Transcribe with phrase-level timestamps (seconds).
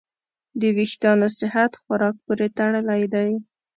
[0.59, 3.29] د وېښتیانو صحت خوراک پورې تړلی دی.